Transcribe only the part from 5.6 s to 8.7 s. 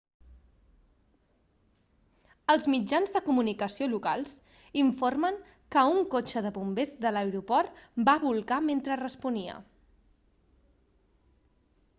que un cotxe de bombers de l'aeroport va bolcar